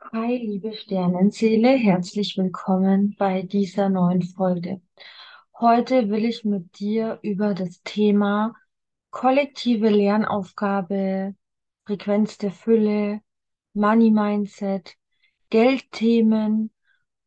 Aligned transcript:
Hi, 0.00 0.36
liebe 0.36 0.72
Sternenseele, 0.74 1.70
herzlich 1.70 2.36
willkommen 2.38 3.14
bei 3.18 3.42
dieser 3.42 3.88
neuen 3.88 4.22
Folge. 4.22 4.80
Heute 5.58 6.08
will 6.08 6.24
ich 6.24 6.44
mit 6.44 6.78
dir 6.78 7.18
über 7.22 7.52
das 7.52 7.82
Thema 7.82 8.54
kollektive 9.10 9.88
Lernaufgabe, 9.90 11.34
Frequenz 11.84 12.38
der 12.38 12.52
Fülle, 12.52 13.20
Money 13.74 14.10
Mindset, 14.10 14.94
Geldthemen 15.50 16.70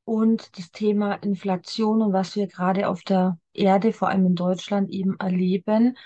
und 0.06 0.58
das 0.58 0.72
Thema 0.72 1.16
Inflation 1.16 2.02
und 2.02 2.14
was 2.14 2.36
wir 2.36 2.48
gerade 2.48 2.88
auf 2.88 3.04
der 3.04 3.38
Erde, 3.54 3.94
vor 3.94 4.08
allem 4.10 4.26
in 4.26 4.36
Deutschland, 4.36 4.90
eben 4.90 5.20
erleben, 5.20 5.98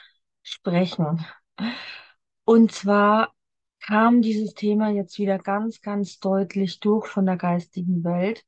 sprechen. 0.41 1.25
Und 2.43 2.71
zwar 2.71 3.33
kam 3.85 4.23
dieses 4.23 4.55
Thema 4.55 4.89
jetzt 4.89 5.19
wieder 5.19 5.37
ganz, 5.37 5.81
ganz 5.81 6.19
deutlich 6.19 6.79
durch 6.79 7.07
von 7.07 7.25
der 7.27 7.37
geistigen 7.37 8.03
Welt. 8.03 8.43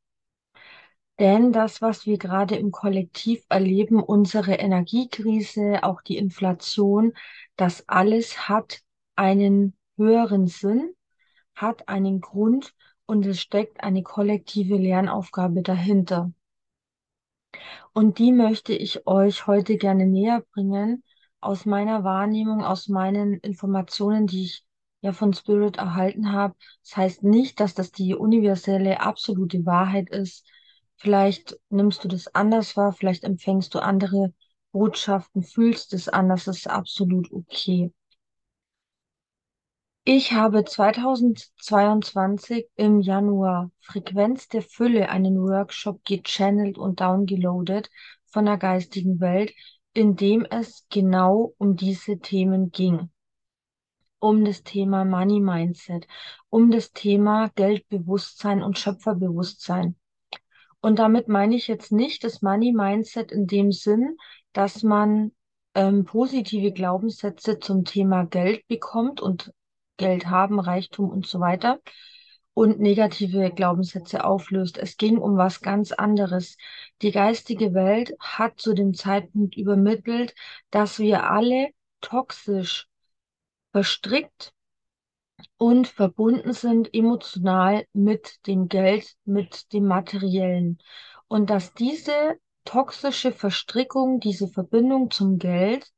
Denn 1.20 1.52
das, 1.52 1.82
was 1.82 2.08
wir 2.08 2.18
gerade 2.18 2.56
im 2.56 2.72
Kollektiv 2.72 3.44
erleben, 3.50 4.02
unsere 4.02 4.56
Energiekrise, 4.56 5.84
auch 5.84 6.02
die 6.02 6.18
Inflation, 6.18 7.14
das 7.56 7.88
alles 7.88 8.50
hat 8.50 8.82
einen 9.16 9.76
höheren 9.96 10.48
Sinn, 10.48 10.94
hat 11.54 11.88
einen 11.88 12.20
Grund 12.20 12.74
und 13.06 13.26
es 13.26 13.40
steckt 13.40 13.84
eine 13.84 14.02
kollektive 14.02 14.76
Lernaufgabe 14.76 15.62
dahinter. 15.62 16.32
Und 17.94 18.18
die 18.18 18.32
möchte 18.32 18.74
ich 18.74 19.06
euch 19.06 19.46
heute 19.46 19.78
gerne 19.78 20.08
näher 20.08 20.44
bringen, 20.52 21.04
aus 21.42 21.66
meiner 21.66 22.04
Wahrnehmung, 22.04 22.64
aus 22.64 22.88
meinen 22.88 23.36
Informationen, 23.36 24.26
die 24.26 24.46
ich 24.46 24.67
ja 25.02 25.14
von 25.14 25.34
Spirit 25.34 25.78
erhalten 25.78 26.32
habe. 26.32 26.56
Das 26.84 26.98
heißt 26.98 27.24
nicht, 27.24 27.60
dass 27.60 27.74
das 27.74 27.92
die 27.92 28.16
universelle, 28.16 29.02
absolute 29.02 29.66
Wahrheit 29.66 30.10
ist. 30.10 30.46
Vielleicht 30.98 31.58
nimmst 31.70 32.04
du 32.04 32.08
das 32.08 32.34
anders 32.34 32.76
wahr, 32.76 32.94
vielleicht 32.94 33.24
empfängst 33.24 33.74
du 33.74 33.80
andere 33.80 34.34
Botschaften, 34.72 35.44
fühlst 35.44 35.94
es 35.94 36.10
anders, 36.10 36.48
ist 36.48 36.70
absolut 36.70 37.32
okay. 37.32 37.92
Ich 40.06 40.32
habe 40.32 40.64
2022 40.64 42.68
im 42.76 43.02
Januar 43.02 43.72
Frequenz 43.82 44.48
der 44.48 44.62
Fülle 44.62 45.10
einen 45.10 45.38
Workshop 45.38 46.04
gechannelt 46.06 46.78
und 46.78 47.02
downgeloadet 47.02 47.90
von 48.26 48.46
der 48.46 48.58
geistigen 48.58 49.20
Welt, 49.20 49.54
in 49.94 50.16
dem 50.16 50.46
es 50.46 50.86
genau 50.90 51.54
um 51.58 51.76
diese 51.76 52.20
Themen 52.20 52.72
ging. 52.72 53.10
Um 54.20 54.46
das 54.46 54.64
Thema 54.64 55.06
Money 55.06 55.40
Mindset, 55.40 56.08
um 56.50 56.72
das 56.72 56.92
Thema 56.92 57.50
Geldbewusstsein 57.56 58.64
und 58.64 58.80
Schöpferbewusstsein. 58.80 59.96
Und 60.82 61.00
damit 61.00 61.28
meine 61.28 61.56
ich 61.56 61.68
jetzt 61.68 61.92
nicht 61.92 62.24
das 62.24 62.42
Money 62.42 62.72
Mindset 62.72 63.32
in 63.32 63.48
dem 63.48 63.72
Sinn, 63.72 64.18
dass 64.54 64.84
man 64.84 65.32
ähm, 65.76 66.06
positive 66.06 66.72
Glaubenssätze 66.72 67.60
zum 67.60 67.86
Thema 67.86 68.26
Geld 68.26 68.68
bekommt 68.68 69.22
und 69.22 69.54
Geld 69.98 70.28
haben, 70.28 70.60
Reichtum 70.60 71.10
und 71.10 71.28
so 71.28 71.40
weiter 71.40 71.80
und 72.58 72.80
negative 72.80 73.52
Glaubenssätze 73.52 74.24
auflöst. 74.26 74.80
Es 74.80 74.98
ging 74.98 75.20
um 75.20 75.38
was 75.38 75.62
ganz 75.62 75.92
anderes. 75.92 76.58
Die 77.04 77.12
geistige 77.12 77.76
Welt 77.76 78.14
hat 78.20 78.60
zu 78.60 78.74
dem 78.74 78.96
Zeitpunkt 78.96 79.56
übermittelt, 79.56 80.34
dass 80.72 80.98
wir 80.98 81.30
alle 81.30 81.70
toxisch 82.02 82.88
verstrickt 83.78 84.56
und 85.58 85.88
verbunden 85.88 86.52
sind 86.52 86.92
emotional 86.96 87.86
mit 87.94 88.48
dem 88.48 88.70
Geld, 88.70 89.14
mit 89.24 89.72
dem 89.72 89.86
Materiellen. 89.86 90.80
Und 91.28 91.52
dass 91.52 91.76
diese 91.76 92.40
toxische 92.66 93.32
Verstrickung, 93.32 94.20
diese 94.20 94.48
Verbindung 94.48 95.12
zum 95.12 95.38
Geld 95.38 95.92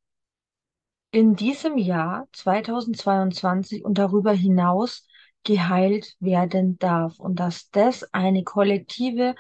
in 1.12 1.38
diesem 1.38 1.78
Jahr 1.78 2.28
2022 2.34 3.86
und 3.86 3.98
darüber 3.98 4.34
hinaus 4.34 5.08
geheilt 5.46 6.18
werden 6.20 6.78
darf 6.80 7.18
und 7.18 7.40
dass 7.40 7.70
das 7.70 8.04
eine 8.14 8.44
kollektive 8.44 9.36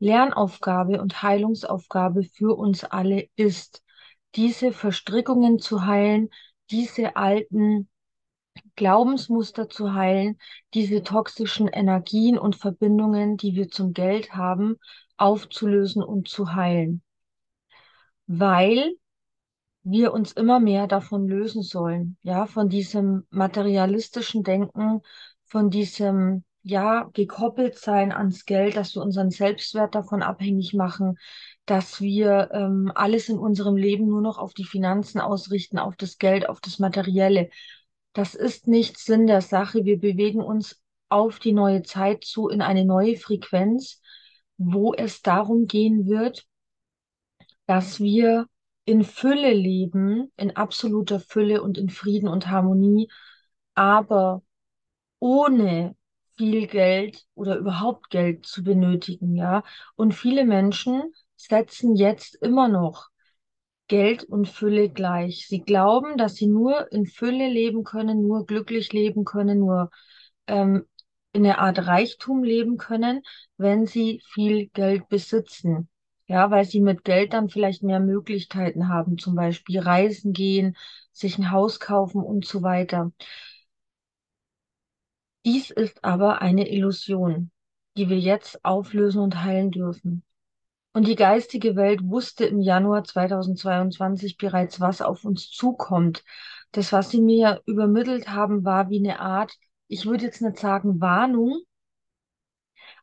Lernaufgabe 0.00 1.00
und 1.00 1.22
Heilungsaufgabe 1.22 2.24
für 2.24 2.56
uns 2.56 2.82
alle 2.82 3.28
ist, 3.36 3.84
diese 4.34 4.72
Verstrickungen 4.72 5.60
zu 5.60 5.86
heilen, 5.86 6.30
diese 6.70 7.16
alten 7.16 7.88
Glaubensmuster 8.76 9.68
zu 9.68 9.94
heilen, 9.94 10.38
diese 10.74 11.02
toxischen 11.02 11.68
Energien 11.68 12.38
und 12.38 12.56
Verbindungen, 12.56 13.36
die 13.36 13.54
wir 13.54 13.68
zum 13.68 13.92
Geld 13.92 14.34
haben, 14.34 14.76
aufzulösen 15.16 16.02
und 16.02 16.28
zu 16.28 16.54
heilen. 16.54 17.02
Weil 18.26 18.94
wir 19.82 20.12
uns 20.12 20.32
immer 20.32 20.58
mehr 20.58 20.86
davon 20.88 21.28
lösen 21.28 21.62
sollen, 21.62 22.16
ja, 22.22 22.46
von 22.46 22.68
diesem 22.68 23.26
materialistischen 23.30 24.42
Denken, 24.42 25.00
von 25.44 25.70
diesem, 25.70 26.44
ja, 26.62 27.08
gekoppelt 27.12 27.78
sein 27.78 28.10
ans 28.10 28.46
Geld, 28.46 28.76
dass 28.76 28.96
wir 28.96 29.02
unseren 29.02 29.30
Selbstwert 29.30 29.94
davon 29.94 30.22
abhängig 30.22 30.74
machen, 30.74 31.18
dass 31.66 32.00
wir 32.00 32.50
ähm, 32.52 32.92
alles 32.94 33.28
in 33.28 33.38
unserem 33.38 33.76
Leben 33.76 34.06
nur 34.06 34.22
noch 34.22 34.38
auf 34.38 34.54
die 34.54 34.64
Finanzen 34.64 35.20
ausrichten, 35.20 35.78
auf 35.78 35.96
das 35.96 36.18
Geld, 36.18 36.48
auf 36.48 36.60
das 36.60 36.78
Materielle. 36.78 37.50
Das 38.12 38.34
ist 38.34 38.68
nicht 38.68 38.98
Sinn 38.98 39.26
der 39.26 39.42
Sache. 39.42 39.84
Wir 39.84 39.98
bewegen 39.98 40.40
uns 40.40 40.80
auf 41.08 41.38
die 41.38 41.52
neue 41.52 41.82
Zeit 41.82 42.24
zu, 42.24 42.48
in 42.48 42.62
eine 42.62 42.84
neue 42.84 43.16
Frequenz, 43.16 44.00
wo 44.58 44.94
es 44.94 45.22
darum 45.22 45.66
gehen 45.66 46.06
wird, 46.06 46.46
dass 47.66 48.00
wir 48.00 48.46
in 48.84 49.02
Fülle 49.02 49.52
leben, 49.52 50.32
in 50.36 50.56
absoluter 50.56 51.18
Fülle 51.18 51.62
und 51.62 51.78
in 51.78 51.90
Frieden 51.90 52.28
und 52.28 52.48
Harmonie, 52.48 53.10
aber 53.74 54.42
ohne 55.18 55.96
viel 56.36 56.66
Geld 56.68 57.24
oder 57.34 57.56
überhaupt 57.56 58.10
Geld 58.10 58.46
zu 58.46 58.62
benötigen, 58.62 59.34
ja. 59.34 59.64
Und 59.96 60.14
viele 60.14 60.44
Menschen 60.44 61.12
setzen 61.36 61.96
jetzt 61.96 62.36
immer 62.36 62.68
noch 62.68 63.08
Geld 63.88 64.24
und 64.24 64.48
Fülle 64.48 64.88
gleich. 64.90 65.46
Sie 65.48 65.60
glauben, 65.60 66.18
dass 66.18 66.34
sie 66.36 66.46
nur 66.48 66.90
in 66.92 67.06
Fülle 67.06 67.48
leben 67.48 67.84
können, 67.84 68.26
nur 68.26 68.46
glücklich 68.46 68.92
leben 68.92 69.24
können, 69.24 69.60
nur 69.60 69.90
ähm, 70.46 70.86
in 71.32 71.44
einer 71.46 71.58
Art 71.58 71.86
Reichtum 71.86 72.42
leben 72.42 72.78
können, 72.78 73.22
wenn 73.58 73.86
sie 73.86 74.22
viel 74.32 74.68
Geld 74.68 75.08
besitzen. 75.08 75.88
Ja, 76.28 76.50
weil 76.50 76.64
sie 76.64 76.80
mit 76.80 77.04
Geld 77.04 77.32
dann 77.34 77.48
vielleicht 77.48 77.84
mehr 77.84 78.00
Möglichkeiten 78.00 78.88
haben, 78.88 79.16
zum 79.18 79.36
Beispiel 79.36 79.78
reisen 79.78 80.32
gehen, 80.32 80.76
sich 81.12 81.38
ein 81.38 81.52
Haus 81.52 81.78
kaufen 81.78 82.20
und 82.22 82.44
so 82.44 82.62
weiter. 82.62 83.12
Dies 85.46 85.70
ist 85.70 86.04
aber 86.04 86.42
eine 86.42 86.68
Illusion, 86.68 87.50
die 87.96 88.10
wir 88.10 88.18
jetzt 88.18 88.62
auflösen 88.66 89.22
und 89.22 89.42
heilen 89.42 89.70
dürfen. 89.70 90.25
Und 90.96 91.06
die 91.06 91.14
geistige 91.14 91.76
Welt 91.76 92.00
wusste 92.08 92.46
im 92.46 92.58
Januar 92.58 93.04
2022 93.04 94.38
bereits, 94.38 94.80
was 94.80 95.02
auf 95.02 95.26
uns 95.26 95.50
zukommt. 95.50 96.24
Das, 96.72 96.90
was 96.90 97.10
sie 97.10 97.20
mir 97.20 97.60
übermittelt 97.66 98.30
haben, 98.30 98.64
war 98.64 98.88
wie 98.88 99.00
eine 99.00 99.20
Art, 99.20 99.52
ich 99.88 100.06
würde 100.06 100.24
jetzt 100.24 100.40
nicht 100.40 100.58
sagen 100.58 100.98
Warnung, 100.98 101.60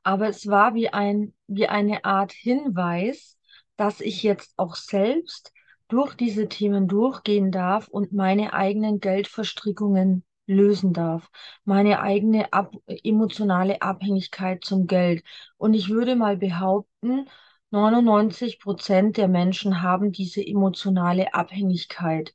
aber 0.02 0.28
es 0.28 0.48
war 0.48 0.74
wie 0.74 0.90
ein, 0.90 1.36
wie 1.46 1.68
eine 1.68 2.04
Art 2.04 2.32
Hinweis, 2.32 3.38
dass 3.78 4.02
ich 4.02 4.24
jetzt 4.24 4.56
auch 4.58 4.74
selbst 4.74 5.54
durch 5.88 6.16
diese 6.16 6.50
Themen 6.50 6.88
durchgehen 6.88 7.52
darf 7.52 7.90
und 7.90 8.12
meine 8.12 8.54
eigenen 8.54 9.02
Geldverstrickungen 9.02 10.24
lösen 10.48 10.94
darf, 10.94 11.30
meine 11.64 12.00
eigene 12.00 12.52
ab 12.54 12.74
emotionale 12.88 13.84
Abhängigkeit 13.84 14.64
zum 14.64 14.88
Geld. 14.88 15.24
Und 15.58 15.76
ich 15.76 15.90
würde 15.90 16.16
mal 16.16 16.38
behaupten, 16.38 17.28
99 17.74 18.60
Prozent 18.60 19.18
der 19.18 19.28
Menschen 19.28 19.82
haben 19.82 20.12
diese 20.12 20.46
emotionale 20.46 21.34
Abhängigkeit, 21.34 22.34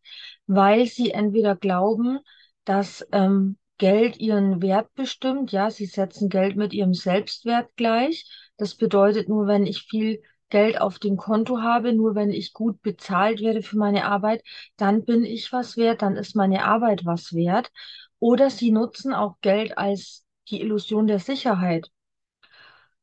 weil 0.48 0.86
sie 0.86 1.12
entweder 1.12 1.54
glauben, 1.54 2.18
dass 2.64 3.06
ähm, 3.12 3.56
Geld 3.78 4.18
ihren 4.18 4.60
Wert 4.62 4.92
bestimmt. 4.96 5.52
Ja, 5.52 5.70
sie 5.70 5.86
setzen 5.86 6.28
Geld 6.28 6.56
mit 6.56 6.72
ihrem 6.72 6.92
Selbstwert 6.92 7.70
gleich. 7.76 8.28
Das 8.56 8.74
bedeutet, 8.74 9.28
nur 9.28 9.46
wenn 9.46 9.64
ich 9.64 9.84
viel 9.84 10.20
Geld 10.50 10.80
auf 10.80 10.98
dem 10.98 11.16
Konto 11.16 11.60
habe, 11.60 11.92
nur 11.92 12.16
wenn 12.16 12.30
ich 12.30 12.52
gut 12.52 12.82
bezahlt 12.82 13.40
werde 13.40 13.62
für 13.62 13.78
meine 13.78 14.06
Arbeit, 14.06 14.42
dann 14.76 15.04
bin 15.04 15.24
ich 15.24 15.52
was 15.52 15.76
wert, 15.76 16.02
dann 16.02 16.16
ist 16.16 16.34
meine 16.34 16.64
Arbeit 16.64 17.04
was 17.06 17.32
wert. 17.32 17.70
Oder 18.18 18.50
sie 18.50 18.72
nutzen 18.72 19.14
auch 19.14 19.36
Geld 19.40 19.78
als 19.78 20.24
die 20.50 20.60
Illusion 20.60 21.06
der 21.06 21.20
Sicherheit. 21.20 21.88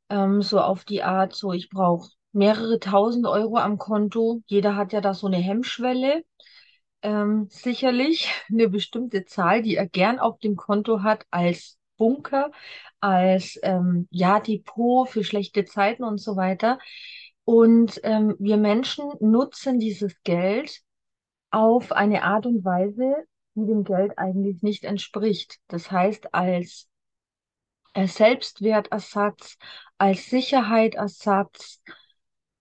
Ähm, 0.10 0.42
so 0.42 0.60
auf 0.62 0.84
die 0.86 1.04
Art, 1.04 1.34
so 1.36 1.54
ich 1.54 1.70
brauche 1.70 2.10
mehrere 2.36 2.80
tausend 2.80 3.26
Euro 3.28 3.58
am 3.58 3.78
Konto. 3.78 4.42
Jeder 4.46 4.76
hat 4.76 4.94
ja 4.94 5.02
da 5.02 5.14
so 5.14 5.28
eine 5.28 5.38
Hemmschwelle. 5.38 6.24
Ähm, 7.02 7.48
sicherlich 7.50 8.30
eine 8.50 8.70
bestimmte 8.70 9.26
Zahl, 9.26 9.62
die 9.64 9.76
er 9.76 9.88
gern 9.88 10.20
auf 10.20 10.40
dem 10.40 10.56
Konto 10.56 11.04
hat 11.04 11.26
als 11.32 11.78
Bunker, 11.98 12.52
als 13.00 13.58
ähm, 13.64 14.08
ja, 14.12 14.40
Depot 14.40 15.10
für 15.10 15.24
schlechte 15.24 15.66
Zeiten 15.66 16.04
und 16.04 16.20
so 16.20 16.36
weiter. 16.36 16.80
Und 17.46 18.00
ähm, 18.04 18.36
wir 18.40 18.58
Menschen 18.58 19.06
nutzen 19.20 19.80
dieses 19.80 20.22
Geld 20.24 20.82
auf 21.52 21.92
eine 21.92 22.24
Art 22.24 22.46
und 22.46 22.66
Weise, 22.66 23.16
die 23.54 23.66
dem 23.66 23.84
Geld 23.84 24.18
eigentlich 24.18 24.62
nicht 24.62 24.84
entspricht. 24.84 25.60
Das 25.68 25.90
heißt, 25.92 26.34
als 26.34 26.90
äh, 27.94 28.08
Selbstwertersatz, 28.08 29.58
als 29.98 30.26
Sicherheitsersatz, 30.30 31.82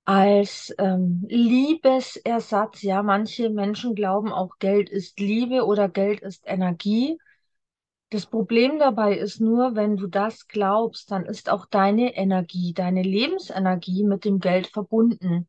als 0.05 0.75
ähm, 0.79 1.25
Liebesersatz. 1.29 2.83
Ja, 2.83 3.03
manche 3.03 3.51
Menschen 3.51 3.95
glauben 3.95 4.33
auch, 4.33 4.59
Geld 4.59 4.91
ist 4.91 5.19
Liebe 5.21 5.65
oder 5.65 5.89
Geld 5.89 6.21
ist 6.21 6.43
Energie. 6.47 7.19
Das 8.11 8.27
Problem 8.27 8.79
dabei 8.79 9.17
ist 9.19 9.41
nur, 9.41 9.75
wenn 9.75 9.97
du 9.97 10.07
das 10.07 10.47
glaubst, 10.49 11.11
dann 11.11 11.27
ist 11.27 11.51
auch 11.51 11.67
deine 11.67 12.15
Energie, 12.17 12.73
deine 12.73 13.03
Lebensenergie 13.03 14.05
mit 14.05 14.25
dem 14.25 14.39
Geld 14.41 14.69
verbunden. 14.69 15.49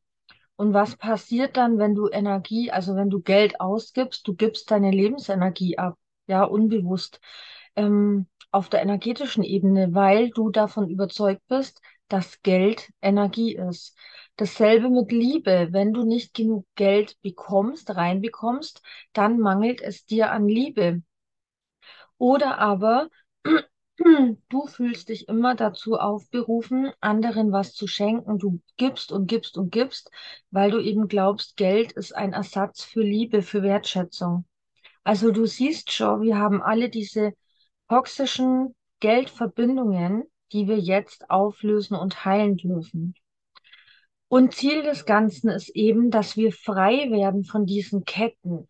Und 0.57 0.73
was 0.73 0.95
passiert 0.97 1.57
dann, 1.57 1.77
wenn 1.79 1.95
du 1.95 2.09
Energie, 2.09 2.71
also 2.71 2.95
wenn 2.95 3.09
du 3.09 3.21
Geld 3.21 3.59
ausgibst, 3.61 4.27
du 4.27 4.35
gibst 4.35 4.71
deine 4.71 4.91
Lebensenergie 4.91 5.77
ab, 5.77 5.97
ja, 6.27 6.43
unbewusst, 6.43 7.19
ähm, 7.75 8.27
auf 8.51 8.69
der 8.69 8.81
energetischen 8.81 9.43
Ebene, 9.43 9.93
weil 9.93 10.29
du 10.31 10.49
davon 10.49 10.89
überzeugt 10.89 11.41
bist, 11.47 11.81
dass 12.07 12.41
Geld 12.41 12.91
Energie 13.01 13.55
ist. 13.55 13.95
Dasselbe 14.37 14.89
mit 14.89 15.11
Liebe. 15.11 15.69
Wenn 15.71 15.93
du 15.93 16.03
nicht 16.03 16.33
genug 16.33 16.65
Geld 16.75 17.19
bekommst, 17.21 17.95
reinbekommst, 17.95 18.81
dann 19.13 19.39
mangelt 19.39 19.81
es 19.81 20.05
dir 20.05 20.31
an 20.31 20.47
Liebe. 20.47 21.01
Oder 22.17 22.59
aber 22.59 23.09
du 24.49 24.67
fühlst 24.67 25.09
dich 25.09 25.27
immer 25.27 25.55
dazu 25.55 25.95
aufberufen, 25.95 26.91
anderen 26.99 27.51
was 27.51 27.73
zu 27.73 27.87
schenken. 27.87 28.39
Du 28.39 28.61
gibst 28.77 29.11
und 29.11 29.27
gibst 29.27 29.57
und 29.57 29.71
gibst, 29.71 30.11
weil 30.51 30.71
du 30.71 30.79
eben 30.79 31.07
glaubst, 31.07 31.57
Geld 31.57 31.91
ist 31.93 32.15
ein 32.15 32.33
Ersatz 32.33 32.83
für 32.83 33.01
Liebe, 33.01 33.41
für 33.41 33.63
Wertschätzung. 33.63 34.45
Also 35.03 35.31
du 35.31 35.45
siehst 35.45 35.91
schon, 35.91 36.21
wir 36.21 36.37
haben 36.37 36.61
alle 36.61 36.89
diese 36.89 37.33
toxischen 37.87 38.75
Geldverbindungen, 38.99 40.23
die 40.51 40.67
wir 40.67 40.77
jetzt 40.77 41.29
auflösen 41.29 41.95
und 41.95 42.25
heilen 42.25 42.57
dürfen. 42.57 43.15
Und 44.27 44.53
Ziel 44.53 44.83
des 44.83 45.05
Ganzen 45.05 45.49
ist 45.49 45.69
eben, 45.69 46.11
dass 46.11 46.35
wir 46.35 46.51
frei 46.51 47.09
werden 47.11 47.43
von 47.43 47.65
diesen 47.65 48.05
Ketten. 48.05 48.67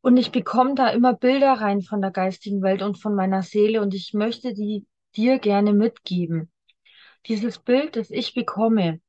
Und 0.00 0.16
ich 0.16 0.32
bekomme 0.32 0.74
da 0.74 0.88
immer 0.88 1.14
Bilder 1.14 1.52
rein 1.54 1.82
von 1.82 2.00
der 2.00 2.10
geistigen 2.10 2.62
Welt 2.62 2.82
und 2.82 3.00
von 3.00 3.14
meiner 3.14 3.42
Seele 3.42 3.80
und 3.80 3.94
ich 3.94 4.12
möchte 4.14 4.52
die 4.52 4.86
dir 5.16 5.38
gerne 5.38 5.72
mitgeben. 5.72 6.50
Dieses 7.26 7.58
Bild, 7.58 7.96
das 7.96 8.10
ich 8.10 8.34
bekomme, 8.34 9.00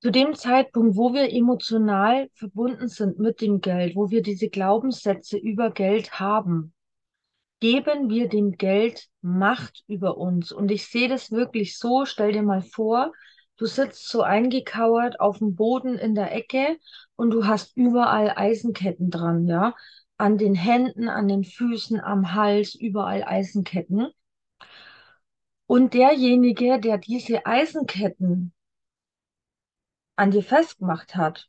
zu 0.00 0.10
dem 0.10 0.34
Zeitpunkt, 0.34 0.96
wo 0.96 1.12
wir 1.12 1.32
emotional 1.32 2.30
verbunden 2.34 2.88
sind 2.88 3.18
mit 3.18 3.40
dem 3.40 3.60
Geld, 3.60 3.94
wo 3.96 4.10
wir 4.10 4.22
diese 4.22 4.48
Glaubenssätze 4.48 5.36
über 5.36 5.70
Geld 5.70 6.18
haben, 6.18 6.72
geben 7.60 8.08
wir 8.08 8.28
dem 8.28 8.52
Geld 8.56 9.08
Macht 9.20 9.84
über 9.86 10.16
uns. 10.16 10.50
Und 10.50 10.70
ich 10.70 10.86
sehe 10.88 11.08
das 11.08 11.30
wirklich 11.30 11.78
so, 11.78 12.06
stell 12.06 12.32
dir 12.32 12.42
mal 12.42 12.62
vor, 12.62 13.12
du 13.56 13.66
sitzt 13.66 14.08
so 14.08 14.22
eingekauert 14.22 15.20
auf 15.20 15.38
dem 15.38 15.54
Boden 15.54 15.96
in 15.96 16.14
der 16.14 16.32
Ecke 16.32 16.78
und 17.16 17.30
du 17.30 17.46
hast 17.46 17.76
überall 17.76 18.32
Eisenketten 18.34 19.10
dran, 19.10 19.46
ja. 19.46 19.74
An 20.16 20.36
den 20.38 20.54
Händen, 20.54 21.08
an 21.08 21.28
den 21.28 21.44
Füßen, 21.44 22.00
am 22.00 22.34
Hals, 22.34 22.74
überall 22.74 23.24
Eisenketten. 23.24 24.08
Und 25.66 25.94
derjenige, 25.94 26.80
der 26.80 26.98
diese 26.98 27.46
Eisenketten 27.46 28.52
an 30.16 30.30
dir 30.30 30.42
festgemacht 30.42 31.14
hat, 31.16 31.48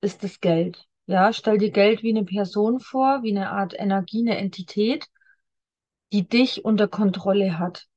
ist 0.00 0.22
das 0.22 0.40
Geld. 0.40 0.86
Ja, 1.06 1.32
stell 1.32 1.58
dir 1.58 1.70
Geld 1.70 2.02
wie 2.02 2.10
eine 2.10 2.24
Person 2.24 2.78
vor, 2.78 3.22
wie 3.22 3.30
eine 3.36 3.50
Art 3.50 3.74
Energie, 3.76 4.20
eine 4.20 4.38
Entität 4.38 5.08
die 6.12 6.28
dich 6.28 6.64
unter 6.64 6.88
Kontrolle 6.88 7.58
hat 7.58 7.88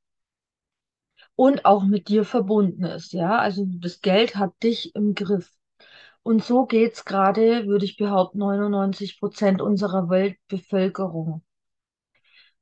und 1.36 1.66
auch 1.66 1.84
mit 1.84 2.08
dir 2.08 2.24
verbunden 2.24 2.86
ist, 2.86 3.14
ja. 3.14 3.38
Also 3.38 3.66
das 3.68 4.02
Geld 4.02 4.36
hat 4.36 4.52
dich 4.64 4.96
im 4.96 5.14
Griff. 5.16 5.52
Und 6.24 6.44
so 6.44 6.66
geht's 6.66 7.06
gerade, 7.06 7.68
würde 7.68 7.86
ich 7.86 7.98
behaupten, 7.98 8.40
99 8.40 9.20
Prozent 9.20 9.62
unserer 9.62 10.10
Weltbevölkerung. 10.10 11.44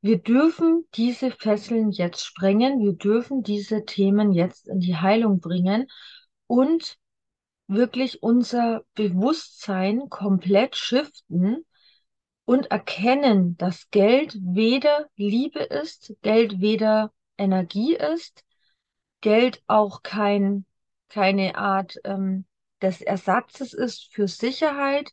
Wir 0.02 0.18
dürfen 0.18 0.86
diese 0.96 1.32
Fesseln 1.32 1.92
jetzt 1.92 2.26
sprengen, 2.26 2.82
wir 2.82 2.94
dürfen 2.94 3.42
diese 3.42 3.86
Themen 3.86 4.34
jetzt 4.34 4.68
in 4.68 4.82
die 4.82 4.98
Heilung 4.98 5.40
bringen 5.40 5.88
und 6.46 6.98
wirklich 7.68 8.22
unser 8.22 8.84
Bewusstsein 8.96 10.10
komplett 10.10 10.76
shiften 10.76 11.66
und 12.46 12.72
erkennen, 12.72 13.58
dass 13.58 13.90
Geld 13.90 14.38
weder 14.42 15.08
Liebe 15.16 15.60
ist, 15.60 16.16
Geld 16.22 16.60
weder 16.60 17.14
Energie 17.38 17.96
ist, 17.96 18.44
Geld 19.22 19.64
auch 19.68 20.04
kein, 20.04 20.66
keine 21.10 21.56
Art 21.56 21.98
ähm, 22.04 22.46
des 22.82 23.02
Ersatzes 23.02 23.74
ist 23.74 24.14
für 24.14 24.28
Sicherheit, 24.28 25.12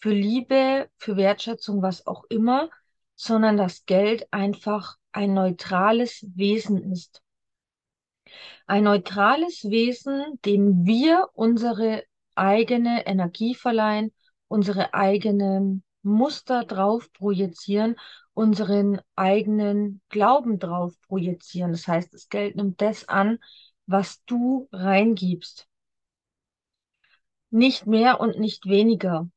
für 0.00 0.12
Liebe, 0.12 0.90
für 0.98 1.16
Wertschätzung, 1.16 1.80
was 1.80 2.06
auch 2.06 2.24
immer, 2.28 2.68
sondern 3.14 3.56
dass 3.56 3.86
Geld 3.86 4.26
einfach 4.32 4.96
ein 5.12 5.32
neutrales 5.32 6.26
Wesen 6.34 6.90
ist. 6.90 7.22
Ein 8.66 8.84
neutrales 8.84 9.64
Wesen, 9.64 10.40
dem 10.44 10.84
wir 10.84 11.28
unsere 11.34 12.02
eigene 12.34 13.06
Energie 13.06 13.54
verleihen, 13.54 14.12
unsere 14.48 14.92
eigenen 14.92 15.84
Muster 16.04 16.64
drauf 16.64 17.12
projizieren, 17.12 17.96
unseren 18.34 19.00
eigenen 19.16 20.00
Glauben 20.08 20.58
drauf 20.58 20.94
projizieren. 21.02 21.72
Das 21.72 21.88
heißt, 21.88 22.12
das 22.12 22.28
Geld 22.28 22.56
nimmt 22.56 22.80
das 22.80 23.08
an, 23.08 23.38
was 23.86 24.24
du 24.24 24.68
reingibst. 24.72 25.66
Nicht 27.50 27.86
mehr 27.86 28.20
und 28.20 28.38
nicht 28.38 28.66
weniger. 28.66 29.28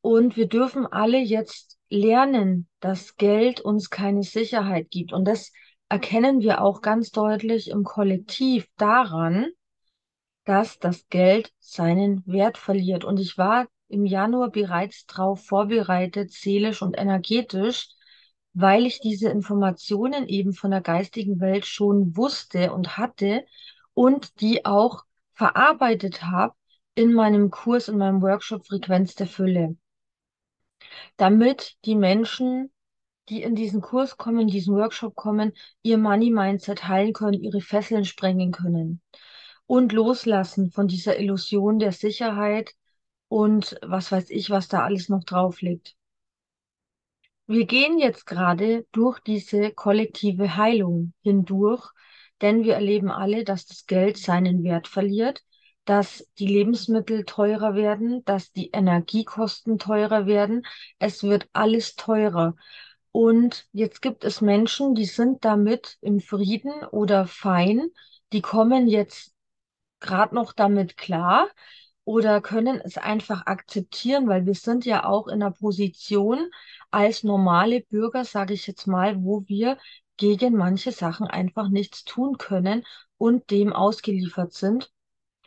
Und 0.00 0.36
wir 0.36 0.48
dürfen 0.48 0.86
alle 0.86 1.18
jetzt 1.18 1.78
lernen, 1.90 2.68
dass 2.78 3.16
Geld 3.16 3.60
uns 3.60 3.90
keine 3.90 4.22
Sicherheit 4.22 4.90
gibt. 4.90 5.12
Und 5.12 5.26
das 5.26 5.52
erkennen 5.88 6.40
wir 6.40 6.62
auch 6.62 6.80
ganz 6.80 7.10
deutlich 7.10 7.68
im 7.68 7.84
Kollektiv 7.84 8.66
daran, 8.76 9.48
dass 10.44 10.78
das 10.78 11.08
Geld 11.08 11.52
seinen 11.58 12.22
Wert 12.26 12.56
verliert. 12.56 13.04
Und 13.04 13.18
ich 13.18 13.36
war 13.36 13.66
im 13.90 14.06
Januar 14.06 14.50
bereits 14.50 15.06
darauf 15.06 15.44
vorbereitet, 15.44 16.32
seelisch 16.32 16.82
und 16.82 16.96
energetisch, 16.96 17.88
weil 18.52 18.86
ich 18.86 19.00
diese 19.00 19.28
Informationen 19.28 20.28
eben 20.28 20.52
von 20.52 20.70
der 20.70 20.80
geistigen 20.80 21.40
Welt 21.40 21.66
schon 21.66 22.16
wusste 22.16 22.72
und 22.72 22.96
hatte 22.96 23.44
und 23.94 24.40
die 24.40 24.64
auch 24.64 25.04
verarbeitet 25.32 26.22
habe 26.22 26.54
in 26.94 27.12
meinem 27.12 27.50
Kurs, 27.50 27.88
in 27.88 27.98
meinem 27.98 28.22
Workshop 28.22 28.66
Frequenz 28.66 29.14
der 29.14 29.26
Fülle. 29.26 29.76
Damit 31.16 31.76
die 31.84 31.94
Menschen, 31.94 32.70
die 33.28 33.42
in 33.42 33.54
diesen 33.54 33.80
Kurs 33.80 34.16
kommen, 34.16 34.40
in 34.40 34.48
diesen 34.48 34.74
Workshop 34.76 35.14
kommen, 35.14 35.52
ihr 35.82 35.98
Money 35.98 36.30
Mindset 36.30 36.88
heilen 36.88 37.12
können, 37.12 37.42
ihre 37.42 37.60
Fesseln 37.60 38.04
sprengen 38.04 38.50
können 38.52 39.00
und 39.66 39.92
loslassen 39.92 40.72
von 40.72 40.88
dieser 40.88 41.18
Illusion 41.18 41.78
der 41.78 41.92
Sicherheit, 41.92 42.72
und 43.30 43.78
was 43.80 44.10
weiß 44.10 44.28
ich, 44.30 44.50
was 44.50 44.66
da 44.66 44.82
alles 44.82 45.08
noch 45.08 45.22
drauf 45.22 45.60
liegt. 45.62 45.94
Wir 47.46 47.64
gehen 47.64 47.98
jetzt 47.98 48.26
gerade 48.26 48.86
durch 48.90 49.20
diese 49.20 49.70
kollektive 49.70 50.56
Heilung 50.56 51.12
hindurch, 51.22 51.88
denn 52.40 52.64
wir 52.64 52.74
erleben 52.74 53.10
alle, 53.10 53.44
dass 53.44 53.66
das 53.66 53.86
Geld 53.86 54.18
seinen 54.18 54.64
Wert 54.64 54.88
verliert, 54.88 55.44
dass 55.84 56.28
die 56.40 56.48
Lebensmittel 56.48 57.24
teurer 57.24 57.76
werden, 57.76 58.24
dass 58.24 58.50
die 58.50 58.70
Energiekosten 58.70 59.78
teurer 59.78 60.26
werden. 60.26 60.66
Es 60.98 61.22
wird 61.22 61.48
alles 61.52 61.94
teurer. 61.94 62.56
Und 63.12 63.68
jetzt 63.72 64.02
gibt 64.02 64.24
es 64.24 64.40
Menschen, 64.40 64.96
die 64.96 65.04
sind 65.04 65.44
damit 65.44 65.98
im 66.00 66.18
Frieden 66.18 66.84
oder 66.90 67.26
fein, 67.26 67.90
die 68.32 68.42
kommen 68.42 68.88
jetzt 68.88 69.32
gerade 70.00 70.34
noch 70.34 70.52
damit 70.52 70.96
klar, 70.96 71.48
oder 72.04 72.40
können 72.40 72.80
es 72.80 72.98
einfach 72.98 73.46
akzeptieren, 73.46 74.28
weil 74.28 74.46
wir 74.46 74.54
sind 74.54 74.84
ja 74.84 75.04
auch 75.04 75.28
in 75.28 75.34
einer 75.34 75.50
Position 75.52 76.50
als 76.90 77.22
normale 77.24 77.82
Bürger, 77.82 78.24
sage 78.24 78.54
ich 78.54 78.66
jetzt 78.66 78.86
mal, 78.86 79.22
wo 79.22 79.44
wir 79.46 79.78
gegen 80.16 80.54
manche 80.56 80.92
Sachen 80.92 81.26
einfach 81.26 81.68
nichts 81.68 82.04
tun 82.04 82.36
können 82.38 82.84
und 83.16 83.50
dem 83.50 83.72
ausgeliefert 83.72 84.52
sind, 84.52 84.90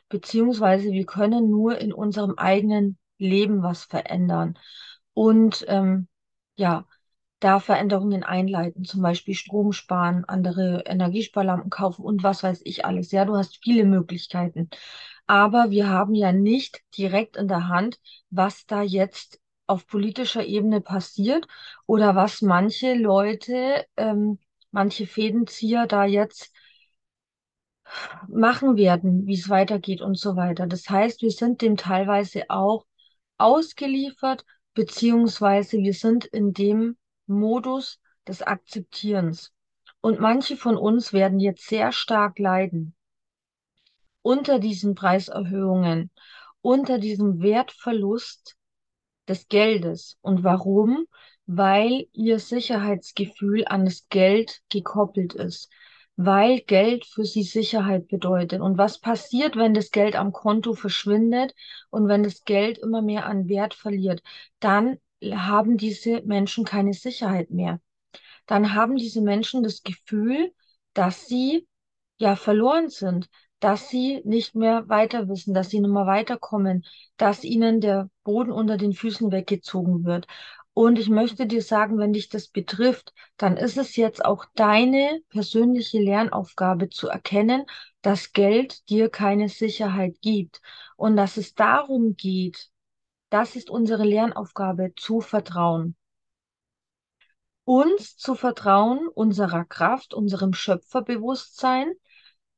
beziehungsweise 0.09 0.91
wir 0.91 1.05
können 1.05 1.49
nur 1.49 1.77
in 1.79 1.93
unserem 1.93 2.35
eigenen 2.37 2.97
Leben 3.17 3.63
was 3.63 3.83
verändern. 3.85 4.57
Und 5.13 5.65
ähm, 5.67 6.07
ja, 6.55 6.85
da 7.43 7.59
Veränderungen 7.59 8.23
einleiten, 8.23 8.85
zum 8.85 9.01
Beispiel 9.01 9.35
Strom 9.35 9.73
sparen, 9.73 10.25
andere 10.25 10.83
Energiesparlampen 10.85 11.69
kaufen 11.69 12.03
und 12.03 12.23
was 12.23 12.43
weiß 12.43 12.61
ich 12.63 12.85
alles. 12.85 13.11
Ja, 13.11 13.25
du 13.25 13.35
hast 13.35 13.57
viele 13.63 13.85
Möglichkeiten. 13.85 14.69
Aber 15.27 15.69
wir 15.71 15.89
haben 15.89 16.13
ja 16.15 16.31
nicht 16.31 16.81
direkt 16.97 17.37
in 17.37 17.47
der 17.47 17.67
Hand, 17.67 17.99
was 18.29 18.65
da 18.65 18.81
jetzt 18.81 19.39
auf 19.67 19.87
politischer 19.87 20.45
Ebene 20.45 20.81
passiert 20.81 21.47
oder 21.85 22.15
was 22.15 22.41
manche 22.41 22.93
Leute, 22.95 23.85
ähm, 23.97 24.39
manche 24.71 25.07
Fädenzieher 25.07 25.87
da 25.87 26.05
jetzt 26.05 26.51
machen 28.27 28.77
werden, 28.77 29.25
wie 29.27 29.33
es 29.35 29.49
weitergeht 29.49 30.01
und 30.01 30.17
so 30.17 30.35
weiter. 30.35 30.67
Das 30.67 30.89
heißt, 30.89 31.21
wir 31.21 31.31
sind 31.31 31.61
dem 31.61 31.77
teilweise 31.77 32.49
auch 32.49 32.85
ausgeliefert, 33.37 34.45
beziehungsweise 34.73 35.77
wir 35.77 35.93
sind 35.93 36.25
in 36.25 36.53
dem 36.53 36.97
Modus 37.27 37.99
des 38.27 38.41
Akzeptierens. 38.41 39.53
Und 40.01 40.19
manche 40.19 40.57
von 40.57 40.77
uns 40.77 41.13
werden 41.13 41.39
jetzt 41.39 41.67
sehr 41.67 41.91
stark 41.91 42.39
leiden 42.39 42.95
unter 44.21 44.59
diesen 44.59 44.95
Preiserhöhungen, 44.95 46.09
unter 46.61 46.97
diesem 46.97 47.41
Wertverlust 47.41 48.55
des 49.27 49.47
Geldes. 49.47 50.17
Und 50.21 50.43
warum? 50.43 51.05
Weil 51.45 52.07
ihr 52.13 52.39
Sicherheitsgefühl 52.39 53.65
an 53.67 53.85
das 53.85 54.07
Geld 54.07 54.61
gekoppelt 54.69 55.33
ist 55.33 55.69
weil 56.15 56.61
Geld 56.61 57.05
für 57.05 57.25
sie 57.25 57.43
Sicherheit 57.43 58.07
bedeutet. 58.07 58.61
Und 58.61 58.77
was 58.77 58.99
passiert, 58.99 59.55
wenn 59.55 59.73
das 59.73 59.91
Geld 59.91 60.15
am 60.15 60.31
Konto 60.31 60.73
verschwindet 60.73 61.55
und 61.89 62.07
wenn 62.07 62.23
das 62.23 62.43
Geld 62.43 62.77
immer 62.77 63.01
mehr 63.01 63.25
an 63.25 63.47
Wert 63.49 63.73
verliert? 63.73 64.21
Dann 64.59 64.97
haben 65.31 65.77
diese 65.77 66.21
Menschen 66.23 66.65
keine 66.65 66.93
Sicherheit 66.93 67.49
mehr. 67.49 67.79
Dann 68.45 68.73
haben 68.73 68.95
diese 68.97 69.21
Menschen 69.21 69.63
das 69.63 69.83
Gefühl, 69.83 70.53
dass 70.93 71.27
sie 71.27 71.67
ja 72.17 72.35
verloren 72.35 72.89
sind, 72.89 73.29
dass 73.59 73.89
sie 73.89 74.21
nicht 74.25 74.55
mehr 74.55 74.89
weiter 74.89 75.29
wissen, 75.29 75.53
dass 75.53 75.69
sie 75.69 75.79
nicht 75.79 75.91
mehr 75.91 76.05
weiterkommen, 76.05 76.85
dass 77.17 77.43
ihnen 77.43 77.79
der 77.79 78.09
Boden 78.23 78.51
unter 78.51 78.77
den 78.77 78.93
Füßen 78.93 79.31
weggezogen 79.31 80.03
wird. 80.03 80.27
Und 80.73 80.97
ich 80.97 81.07
möchte 81.07 81.45
dir 81.45 81.61
sagen, 81.61 81.97
wenn 81.99 82.13
dich 82.13 82.29
das 82.29 82.47
betrifft, 82.47 83.13
dann 83.37 83.57
ist 83.57 83.77
es 83.77 83.95
jetzt 83.95 84.25
auch 84.25 84.45
deine 84.55 85.21
persönliche 85.29 85.99
Lernaufgabe 85.99 86.89
zu 86.89 87.07
erkennen, 87.07 87.65
dass 88.01 88.33
Geld 88.33 88.89
dir 88.89 89.09
keine 89.09 89.49
Sicherheit 89.49 90.19
gibt 90.21 90.61
und 90.97 91.15
dass 91.15 91.37
es 91.37 91.53
darum 91.53 92.15
geht, 92.15 92.69
das 93.33 93.55
ist 93.55 93.69
unsere 93.69 94.03
Lernaufgabe, 94.03 94.93
zu 94.95 95.19
vertrauen. 95.19 95.95
Uns 97.65 98.15
zu 98.15 98.35
vertrauen, 98.35 99.07
unserer 99.07 99.65
Kraft, 99.65 100.13
unserem 100.13 100.53
Schöpferbewusstsein, 100.53 101.93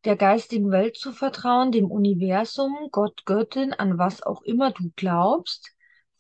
der 0.04 0.18
geistigen 0.18 0.72
Welt 0.72 0.98
zu 0.98 1.14
vertrauen, 1.14 1.72
dem 1.72 1.90
Universum, 1.90 2.90
Gott, 2.92 3.26
Göttin, 3.26 3.74
an 3.74 3.98
was 3.98 4.22
auch 4.22 4.42
immer 4.42 4.72
du 4.72 4.92
glaubst 4.96 5.76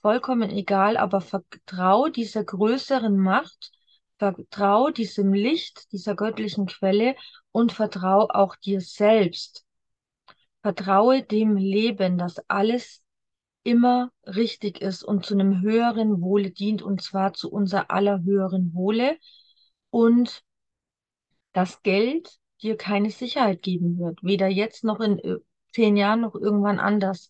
vollkommen 0.05 0.51
egal, 0.51 0.97
aber 0.97 1.19
vertrau 1.19 2.09
dieser 2.09 2.43
größeren 2.43 3.17
Macht, 3.17 3.71
vertrau 4.19 4.91
diesem 4.91 5.33
Licht, 5.33 5.91
dieser 5.91 6.15
göttlichen 6.15 6.67
Quelle 6.67 7.15
und 7.51 7.71
vertrau 7.71 8.29
auch 8.29 8.55
dir 8.55 8.81
selbst. 8.81 9.65
Vertraue 10.62 11.24
dem 11.24 11.57
Leben, 11.57 12.19
dass 12.19 12.38
alles 12.47 13.04
immer 13.65 14.12
richtig 14.25 14.81
ist 14.81 15.03
und 15.03 15.25
zu 15.25 15.34
einem 15.34 15.62
höheren 15.62 16.22
Wohle 16.22 16.51
dient, 16.51 16.81
und 16.84 17.01
zwar 17.01 17.34
zu 17.34 17.51
unser 17.51 17.91
aller 17.91 18.24
höheren 18.24 18.74
Wohle. 18.74 19.17
Und 19.89 20.43
das 21.53 21.81
Geld 21.84 22.38
dir 22.62 22.77
keine 22.77 23.10
Sicherheit 23.10 23.62
geben 23.62 23.98
wird, 23.98 24.24
weder 24.24 24.48
jetzt 24.48 24.84
noch 24.84 25.00
in 25.00 25.19
äh, 25.19 25.38
zehn 25.74 25.98
Jahren 25.98 26.22
noch 26.22 26.36
irgendwann 26.36 26.79
anders. 26.79 27.29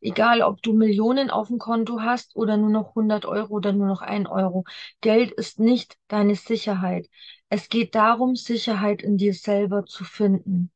Egal, 0.00 0.42
ob 0.42 0.60
du 0.62 0.72
Millionen 0.74 1.30
auf 1.30 1.48
dem 1.48 1.58
Konto 1.58 2.00
hast 2.00 2.36
oder 2.36 2.56
nur 2.56 2.70
noch 2.70 2.94
100 2.94 3.24
Euro 3.24 3.54
oder 3.54 3.72
nur 3.72 3.86
noch 3.86 4.02
ein 4.02 4.26
Euro. 4.26 4.64
Geld 5.00 5.30
ist 5.32 5.58
nicht 5.60 5.96
deine 6.08 6.34
Sicherheit. 6.34 7.08
Es 7.48 7.68
geht 7.68 7.94
darum, 7.94 8.34
Sicherheit 8.36 9.02
in 9.02 9.16
dir 9.18 9.34
selber 9.34 9.86
zu 9.86 10.04
finden 10.04 10.70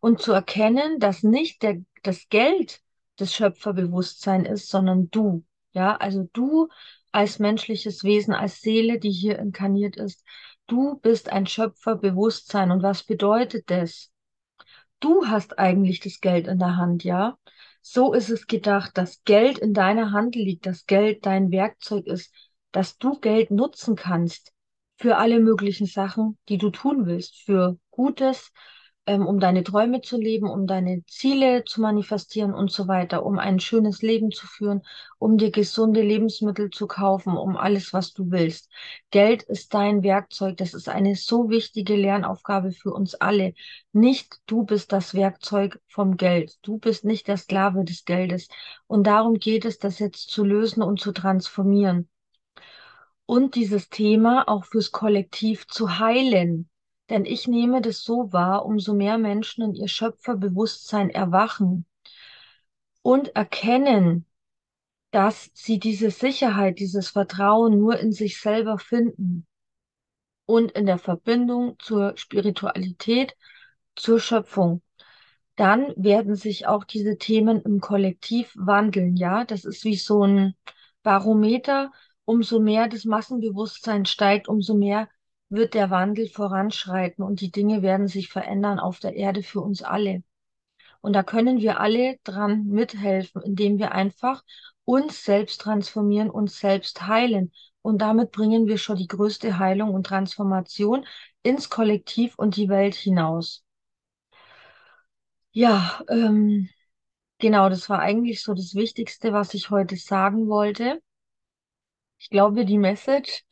und 0.00 0.20
zu 0.20 0.32
erkennen, 0.32 0.98
dass 0.98 1.22
nicht 1.22 1.62
der, 1.62 1.82
das 2.02 2.28
Geld 2.28 2.82
das 3.16 3.34
Schöpferbewusstsein 3.34 4.44
ist, 4.44 4.68
sondern 4.68 5.10
du. 5.10 5.44
Ja, 5.72 5.96
also 5.96 6.28
du 6.32 6.68
als 7.12 7.38
menschliches 7.38 8.04
Wesen, 8.04 8.34
als 8.34 8.60
Seele, 8.60 8.98
die 8.98 9.10
hier 9.10 9.38
inkarniert 9.38 9.96
ist. 9.96 10.24
Du 10.66 10.96
bist 10.96 11.30
ein 11.30 11.46
Schöpferbewusstsein. 11.46 12.70
Und 12.70 12.82
was 12.82 13.04
bedeutet 13.04 13.70
das? 13.70 14.10
Du 15.00 15.26
hast 15.26 15.58
eigentlich 15.58 16.00
das 16.00 16.20
Geld 16.20 16.46
in 16.46 16.58
der 16.58 16.76
Hand, 16.76 17.04
ja? 17.04 17.38
So 17.82 18.12
ist 18.12 18.30
es 18.30 18.46
gedacht, 18.46 18.98
dass 18.98 19.22
Geld 19.24 19.58
in 19.58 19.72
deiner 19.74 20.10
Hand 20.12 20.34
liegt, 20.34 20.66
dass 20.66 20.86
Geld 20.86 21.24
dein 21.24 21.50
Werkzeug 21.50 22.06
ist, 22.06 22.34
dass 22.72 22.98
du 22.98 23.18
Geld 23.20 23.50
nutzen 23.50 23.96
kannst 23.96 24.52
für 24.96 25.18
alle 25.18 25.40
möglichen 25.40 25.86
Sachen, 25.86 26.38
die 26.48 26.58
du 26.58 26.70
tun 26.70 27.06
willst, 27.06 27.36
für 27.42 27.78
Gutes, 27.90 28.52
ähm, 29.06 29.26
um 29.26 29.38
deine 29.40 29.62
Träume 29.62 30.00
zu 30.00 30.18
leben, 30.18 30.48
um 30.48 30.66
deine 30.66 31.04
Ziele 31.06 31.64
zu 31.64 31.80
manifestieren 31.80 32.52
und 32.52 32.72
so 32.72 32.88
weiter, 32.88 33.24
um 33.24 33.38
ein 33.38 33.60
schönes 33.60 34.02
Leben 34.02 34.32
zu 34.32 34.46
führen, 34.46 34.82
um 35.18 35.38
dir 35.38 35.50
gesunde 35.50 36.02
Lebensmittel 36.02 36.70
zu 36.70 36.86
kaufen, 36.86 37.36
um 37.36 37.56
alles, 37.56 37.92
was 37.92 38.12
du 38.12 38.30
willst. 38.30 38.70
Geld 39.10 39.42
ist 39.44 39.74
dein 39.74 40.02
Werkzeug. 40.02 40.56
Das 40.56 40.74
ist 40.74 40.88
eine 40.88 41.14
so 41.14 41.48
wichtige 41.50 41.94
Lernaufgabe 41.96 42.72
für 42.72 42.92
uns 42.92 43.14
alle. 43.14 43.54
Nicht 43.92 44.40
du 44.46 44.64
bist 44.64 44.92
das 44.92 45.14
Werkzeug 45.14 45.80
vom 45.88 46.16
Geld. 46.16 46.58
Du 46.62 46.78
bist 46.78 47.04
nicht 47.04 47.28
der 47.28 47.36
Sklave 47.36 47.84
des 47.84 48.04
Geldes. 48.04 48.48
Und 48.86 49.06
darum 49.06 49.34
geht 49.34 49.64
es, 49.64 49.78
das 49.78 49.98
jetzt 50.00 50.30
zu 50.30 50.44
lösen 50.44 50.82
und 50.82 51.00
zu 51.00 51.12
transformieren. 51.12 52.08
Und 53.24 53.54
dieses 53.54 53.88
Thema 53.88 54.48
auch 54.48 54.64
fürs 54.64 54.92
Kollektiv 54.92 55.66
zu 55.68 55.98
heilen. 55.98 56.68
Denn 57.08 57.24
ich 57.24 57.46
nehme 57.46 57.80
das 57.80 58.02
so 58.02 58.32
wahr, 58.32 58.66
umso 58.66 58.94
mehr 58.94 59.18
Menschen 59.18 59.62
in 59.62 59.74
ihr 59.74 59.88
Schöpferbewusstsein 59.88 61.10
erwachen 61.10 61.86
und 63.02 63.36
erkennen, 63.36 64.26
dass 65.12 65.50
sie 65.54 65.78
diese 65.78 66.10
Sicherheit, 66.10 66.78
dieses 66.80 67.08
Vertrauen 67.08 67.78
nur 67.78 67.98
in 67.98 68.12
sich 68.12 68.40
selber 68.40 68.78
finden 68.78 69.46
und 70.46 70.72
in 70.72 70.86
der 70.86 70.98
Verbindung 70.98 71.76
zur 71.78 72.16
Spiritualität, 72.16 73.36
zur 73.94 74.20
Schöpfung. 74.20 74.82
Dann 75.54 75.92
werden 75.96 76.34
sich 76.34 76.66
auch 76.66 76.84
diese 76.84 77.16
Themen 77.16 77.62
im 77.62 77.80
Kollektiv 77.80 78.52
wandeln, 78.56 79.16
ja. 79.16 79.44
Das 79.44 79.64
ist 79.64 79.84
wie 79.84 79.96
so 79.96 80.24
ein 80.24 80.54
Barometer. 81.02 81.92
Umso 82.24 82.58
mehr 82.60 82.88
das 82.88 83.04
Massenbewusstsein 83.04 84.04
steigt, 84.04 84.48
umso 84.48 84.74
mehr 84.74 85.08
wird 85.48 85.74
der 85.74 85.90
Wandel 85.90 86.28
voranschreiten 86.28 87.24
und 87.24 87.40
die 87.40 87.50
Dinge 87.50 87.82
werden 87.82 88.08
sich 88.08 88.28
verändern 88.28 88.78
auf 88.78 88.98
der 89.00 89.14
Erde 89.16 89.42
für 89.42 89.60
uns 89.60 89.82
alle. 89.82 90.22
Und 91.00 91.12
da 91.14 91.22
können 91.22 91.60
wir 91.60 91.80
alle 91.80 92.18
dran 92.24 92.66
mithelfen, 92.66 93.42
indem 93.42 93.78
wir 93.78 93.92
einfach 93.92 94.44
uns 94.84 95.24
selbst 95.24 95.60
transformieren, 95.60 96.30
uns 96.30 96.58
selbst 96.58 97.06
heilen. 97.06 97.52
Und 97.82 97.98
damit 98.02 98.32
bringen 98.32 98.66
wir 98.66 98.78
schon 98.78 98.96
die 98.96 99.06
größte 99.08 99.58
Heilung 99.58 99.94
und 99.94 100.06
Transformation 100.06 101.06
ins 101.42 101.70
Kollektiv 101.70 102.34
und 102.36 102.56
die 102.56 102.68
Welt 102.68 102.94
hinaus. 102.94 103.64
Ja, 105.52 106.02
ähm, 106.08 106.68
genau, 107.38 107.68
das 107.70 107.88
war 107.90 108.00
eigentlich 108.00 108.42
so 108.42 108.54
das 108.54 108.74
Wichtigste, 108.74 109.32
was 109.32 109.54
ich 109.54 109.70
heute 109.70 109.96
sagen 109.96 110.48
wollte. 110.48 111.00
Ich 112.18 112.30
glaube, 112.30 112.64
die 112.64 112.78
Message 112.78 113.44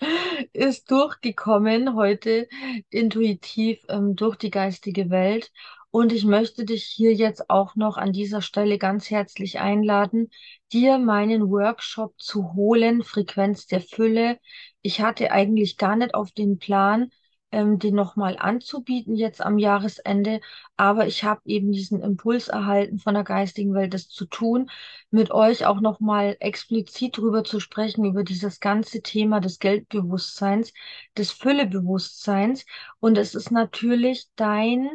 ist 0.52 0.90
durchgekommen 0.90 1.94
heute 1.94 2.48
intuitiv 2.90 3.80
ähm, 3.88 4.16
durch 4.16 4.36
die 4.36 4.50
geistige 4.50 5.10
Welt. 5.10 5.52
Und 5.90 6.12
ich 6.12 6.24
möchte 6.24 6.64
dich 6.64 6.84
hier 6.84 7.14
jetzt 7.14 7.50
auch 7.50 7.76
noch 7.76 7.96
an 7.96 8.12
dieser 8.12 8.42
Stelle 8.42 8.78
ganz 8.78 9.10
herzlich 9.10 9.60
einladen, 9.60 10.30
dir 10.72 10.98
meinen 10.98 11.50
Workshop 11.50 12.14
zu 12.20 12.54
holen, 12.54 13.04
Frequenz 13.04 13.66
der 13.66 13.80
Fülle. 13.80 14.38
Ich 14.82 15.00
hatte 15.00 15.30
eigentlich 15.30 15.76
gar 15.76 15.94
nicht 15.94 16.14
auf 16.14 16.32
den 16.32 16.58
Plan, 16.58 17.10
ähm, 17.54 17.78
den 17.78 17.94
nochmal 17.94 18.36
anzubieten 18.38 19.14
jetzt 19.16 19.40
am 19.40 19.58
Jahresende. 19.58 20.40
Aber 20.76 21.06
ich 21.06 21.24
habe 21.24 21.40
eben 21.44 21.72
diesen 21.72 22.02
Impuls 22.02 22.48
erhalten 22.48 22.98
von 22.98 23.14
der 23.14 23.24
geistigen 23.24 23.74
Welt, 23.74 23.94
das 23.94 24.08
zu 24.08 24.26
tun, 24.26 24.70
mit 25.10 25.30
euch 25.30 25.66
auch 25.66 25.80
nochmal 25.80 26.36
explizit 26.40 27.16
drüber 27.18 27.44
zu 27.44 27.60
sprechen, 27.60 28.04
über 28.04 28.24
dieses 28.24 28.60
ganze 28.60 29.02
Thema 29.02 29.40
des 29.40 29.58
Geldbewusstseins, 29.60 30.72
des 31.16 31.30
Füllebewusstseins. 31.30 32.66
Und 33.00 33.16
es 33.18 33.34
ist 33.34 33.50
natürlich 33.50 34.26
dein, 34.36 34.90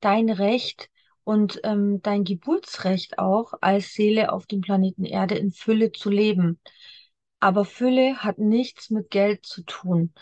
dein 0.00 0.30
Recht, 0.30 0.88
und 1.22 1.60
ähm, 1.64 2.00
dein 2.02 2.24
Geburtsrecht 2.24 3.18
auch 3.18 3.52
als 3.60 3.92
Seele 3.92 4.32
auf 4.32 4.46
dem 4.46 4.62
Planeten 4.62 5.04
Erde 5.04 5.36
in 5.36 5.52
Fülle 5.52 5.92
zu 5.92 6.10
leben. 6.10 6.58
Aber 7.40 7.64
Fülle 7.64 8.16
hat 8.18 8.38
nichts 8.38 8.90
mit 8.90 9.10
Geld 9.10 9.46
zu 9.46 9.62
tun. 9.62 10.12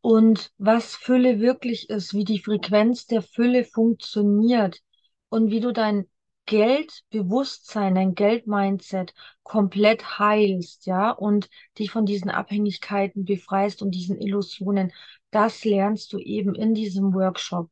Und 0.00 0.52
was 0.58 0.94
Fülle 0.94 1.40
wirklich 1.40 1.90
ist, 1.90 2.14
wie 2.14 2.24
die 2.24 2.38
Frequenz 2.38 3.06
der 3.06 3.22
Fülle 3.22 3.64
funktioniert 3.64 4.80
und 5.28 5.50
wie 5.50 5.60
du 5.60 5.72
dein 5.72 6.06
Geldbewusstsein, 6.46 7.94
dein 7.94 8.14
Geldmindset 8.14 9.12
komplett 9.42 10.18
heilst, 10.18 10.86
ja, 10.86 11.10
und 11.10 11.50
dich 11.78 11.90
von 11.90 12.06
diesen 12.06 12.30
Abhängigkeiten 12.30 13.26
befreist 13.26 13.82
und 13.82 13.90
diesen 13.90 14.18
Illusionen, 14.18 14.92
das 15.30 15.64
lernst 15.64 16.12
du 16.14 16.18
eben 16.18 16.54
in 16.54 16.72
diesem 16.72 17.12
Workshop. 17.12 17.70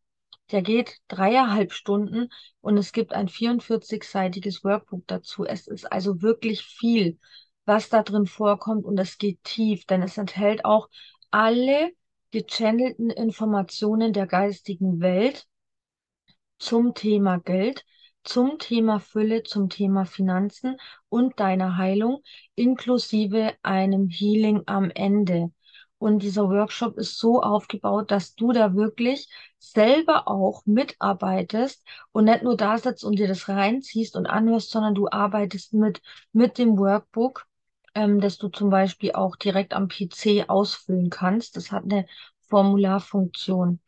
Der 0.52 0.60
geht 0.60 0.98
dreieinhalb 1.08 1.72
Stunden 1.72 2.28
und 2.60 2.76
es 2.76 2.92
gibt 2.92 3.14
ein 3.14 3.28
44-seitiges 3.28 4.62
Workbook 4.62 5.06
dazu. 5.06 5.46
Es 5.46 5.66
ist 5.66 5.90
also 5.90 6.20
wirklich 6.20 6.62
viel, 6.62 7.18
was 7.64 7.88
da 7.88 8.02
drin 8.02 8.26
vorkommt 8.26 8.84
und 8.84 8.98
es 8.98 9.16
geht 9.16 9.42
tief, 9.42 9.86
denn 9.86 10.02
es 10.02 10.18
enthält 10.18 10.66
auch 10.66 10.88
alle 11.30 11.92
gechannelten 12.36 13.08
Informationen 13.08 14.12
der 14.12 14.26
geistigen 14.26 15.00
Welt 15.00 15.46
zum 16.58 16.92
Thema 16.92 17.38
Geld, 17.38 17.82
zum 18.24 18.58
Thema 18.58 19.00
Fülle, 19.00 19.42
zum 19.42 19.70
Thema 19.70 20.04
Finanzen 20.04 20.76
und 21.08 21.40
deiner 21.40 21.78
Heilung, 21.78 22.22
inklusive 22.54 23.54
einem 23.62 24.10
Healing 24.10 24.64
am 24.66 24.90
Ende. 24.90 25.50
Und 25.96 26.22
dieser 26.22 26.50
Workshop 26.50 26.98
ist 26.98 27.18
so 27.18 27.40
aufgebaut, 27.40 28.10
dass 28.10 28.34
du 28.34 28.52
da 28.52 28.74
wirklich 28.74 29.30
selber 29.58 30.28
auch 30.28 30.60
mitarbeitest 30.66 31.82
und 32.12 32.26
nicht 32.26 32.42
nur 32.42 32.58
da 32.58 32.76
sitzt 32.76 33.02
und 33.02 33.18
dir 33.18 33.28
das 33.28 33.48
reinziehst 33.48 34.14
und 34.14 34.26
anhörst, 34.26 34.70
sondern 34.70 34.94
du 34.94 35.08
arbeitest 35.10 35.72
mit, 35.72 36.02
mit 36.34 36.58
dem 36.58 36.76
Workbook, 36.76 37.46
ähm, 37.96 38.20
das 38.20 38.38
du 38.38 38.48
zum 38.48 38.70
Beispiel 38.70 39.12
auch 39.12 39.36
direkt 39.36 39.74
am 39.74 39.88
PC 39.88 40.44
ausfüllen 40.48 41.10
kannst. 41.10 41.56
Das 41.56 41.72
hat 41.72 41.84
eine 41.84 42.06
Formularfunktion. 42.48 43.80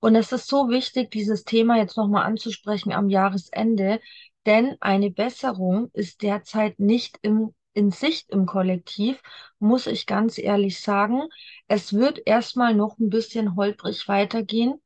Und 0.00 0.14
es 0.14 0.32
ist 0.32 0.46
so 0.48 0.68
wichtig, 0.68 1.10
dieses 1.10 1.44
Thema 1.44 1.78
jetzt 1.78 1.96
nochmal 1.96 2.24
anzusprechen 2.24 2.92
am 2.92 3.08
Jahresende, 3.08 4.00
denn 4.44 4.76
eine 4.80 5.10
Besserung 5.10 5.90
ist 5.92 6.22
derzeit 6.22 6.78
nicht 6.78 7.18
im, 7.22 7.54
in 7.72 7.90
Sicht 7.90 8.30
im 8.30 8.46
Kollektiv, 8.46 9.20
muss 9.58 9.86
ich 9.86 10.06
ganz 10.06 10.38
ehrlich 10.38 10.80
sagen. 10.80 11.22
Es 11.66 11.92
wird 11.94 12.20
erstmal 12.26 12.74
noch 12.74 12.98
ein 12.98 13.10
bisschen 13.10 13.56
holprig 13.56 14.06
weitergehen. 14.06 14.80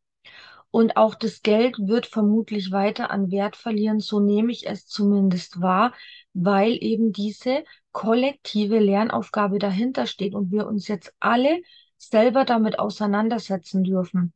Und 0.71 0.97
auch 0.97 1.15
das 1.17 1.43
Geld 1.43 1.77
wird 1.79 2.07
vermutlich 2.07 2.71
weiter 2.71 3.11
an 3.11 3.31
Wert 3.31 3.57
verlieren, 3.57 4.01
so 4.01 4.21
nehme 4.21 4.53
ich 4.53 4.69
es 4.69 4.87
zumindest 4.87 5.61
wahr, 5.61 5.93
weil 6.33 6.79
eben 6.81 7.13
diese 7.13 7.65
kollektive 7.93 8.79
Lernaufgabe 8.79 9.59
dahinter 9.59 10.07
steht 10.07 10.35
und 10.35 10.51
wir 10.51 10.67
uns 10.67 10.89
jetzt 10.89 11.15
alle 11.21 11.63
selber 11.97 12.45
damit 12.45 12.79
auseinandersetzen 12.79 13.85
dürfen 13.85 14.33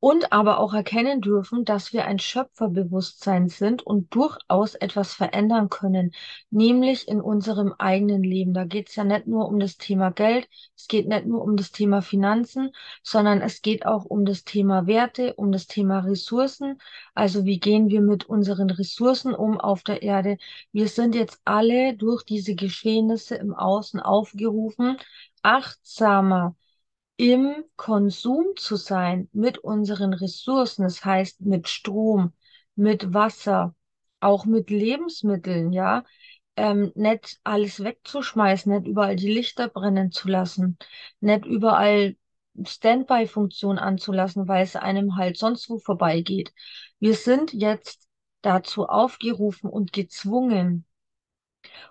und 0.00 0.32
aber 0.32 0.60
auch 0.60 0.74
erkennen 0.74 1.20
dürfen, 1.20 1.64
dass 1.64 1.92
wir 1.92 2.04
ein 2.06 2.18
Schöpferbewusstsein 2.18 3.48
sind 3.48 3.82
und 3.82 4.14
durchaus 4.14 4.74
etwas 4.74 5.14
verändern 5.14 5.68
können, 5.70 6.12
nämlich 6.50 7.08
in 7.08 7.20
unserem 7.20 7.72
eigenen 7.78 8.22
Leben. 8.22 8.52
Da 8.54 8.64
geht 8.64 8.88
es 8.90 8.96
ja 8.96 9.04
nicht 9.04 9.26
nur 9.26 9.48
um 9.48 9.58
das 9.58 9.78
Thema 9.78 10.10
Geld, 10.10 10.48
es 10.76 10.86
geht 10.88 11.08
nicht 11.08 11.26
nur 11.26 11.42
um 11.42 11.56
das 11.56 11.72
Thema 11.72 12.02
Finanzen, 12.02 12.72
sondern 13.02 13.40
es 13.40 13.62
geht 13.62 13.86
auch 13.86 14.04
um 14.04 14.24
das 14.24 14.44
Thema 14.44 14.86
Werte, 14.86 15.34
um 15.34 15.50
das 15.50 15.66
Thema 15.66 16.00
Ressourcen. 16.00 16.78
Also 17.14 17.44
wie 17.44 17.58
gehen 17.58 17.88
wir 17.88 18.00
mit 18.02 18.24
unseren 18.26 18.70
Ressourcen 18.70 19.34
um 19.34 19.58
auf 19.60 19.82
der 19.82 20.02
Erde? 20.02 20.36
Wir 20.72 20.88
sind 20.88 21.14
jetzt 21.14 21.40
alle 21.44 21.96
durch 21.96 22.22
diese 22.22 22.54
Geschehnisse 22.54 23.36
im 23.36 23.54
Außen 23.54 24.00
aufgerufen, 24.00 24.98
achtsamer 25.42 26.54
im 27.16 27.64
Konsum 27.76 28.56
zu 28.56 28.76
sein 28.76 29.28
mit 29.32 29.58
unseren 29.58 30.12
Ressourcen, 30.12 30.82
das 30.82 31.04
heißt 31.04 31.40
mit 31.42 31.68
Strom, 31.68 32.32
mit 32.74 33.14
Wasser, 33.14 33.74
auch 34.20 34.44
mit 34.44 34.70
Lebensmitteln, 34.70 35.72
ja, 35.72 36.04
ähm, 36.56 36.92
nicht 36.94 37.38
alles 37.44 37.82
wegzuschmeißen, 37.82 38.72
nicht 38.72 38.86
überall 38.86 39.16
die 39.16 39.32
Lichter 39.32 39.68
brennen 39.68 40.10
zu 40.10 40.28
lassen, 40.28 40.78
nicht 41.20 41.44
überall 41.46 42.16
Standby-Funktion 42.64 43.78
anzulassen, 43.78 44.48
weil 44.48 44.62
es 44.64 44.76
einem 44.76 45.16
halt 45.16 45.36
sonst 45.36 45.68
wo 45.68 45.78
vorbeigeht. 45.78 46.52
Wir 46.98 47.14
sind 47.14 47.52
jetzt 47.52 48.08
dazu 48.42 48.86
aufgerufen 48.86 49.68
und 49.68 49.92
gezwungen, 49.92 50.86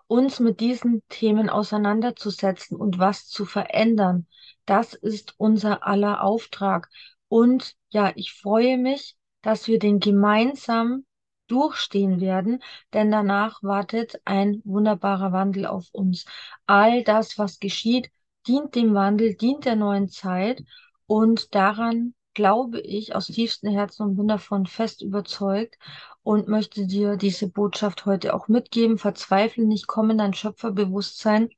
uns 0.08 0.40
mit 0.40 0.60
diesen 0.60 1.04
Themen 1.10 1.50
auseinanderzusetzen 1.50 2.78
und 2.78 3.00
was 3.00 3.28
zu 3.28 3.46
verändern. 3.46 4.28
Das 4.66 4.94
ist 4.94 5.36
unser 5.38 5.86
aller 5.86 6.24
Auftrag. 6.24 6.90
Und 7.28 7.76
ja, 7.90 8.12
ich 8.16 8.34
freue 8.34 8.78
mich, 8.78 9.16
dass 9.42 9.68
wir 9.68 9.80
den 9.80 10.00
gemeinsam 10.00 11.06
durchstehen 11.48 12.22
werden, 12.22 12.62
denn 12.94 13.12
danach 13.12 13.62
wartet 13.62 14.20
ein 14.26 14.62
wunderbarer 14.66 15.32
Wandel 15.32 15.68
auf 15.68 15.88
uns. 15.92 16.26
All 16.66 17.04
das, 17.04 17.38
was 17.38 17.60
geschieht, 17.60 18.10
dient 18.48 18.76
dem 18.76 18.94
Wandel, 18.94 19.36
dient 19.36 19.66
der 19.66 19.76
neuen 19.76 20.10
Zeit 20.10 20.64
und 21.08 21.54
daran 21.54 22.14
glaube 22.34 22.82
ich 22.82 23.16
aus 23.16 23.28
tiefstem 23.28 23.72
Herzen 23.72 24.04
und 24.04 24.16
bin 24.18 24.28
davon 24.28 24.66
fest 24.66 25.02
überzeugt 25.02 25.78
und 26.26 26.48
möchte 26.48 26.88
dir 26.88 27.18
diese 27.18 27.48
Botschaft 27.48 28.08
heute 28.08 28.34
auch 28.34 28.48
mitgeben. 28.48 28.98
Verzweifle 28.98 29.64
nicht, 29.64 29.86
komm 29.86 30.10
in 30.10 30.18
dein 30.18 30.34
Schöpferbewusstsein. 30.34 31.50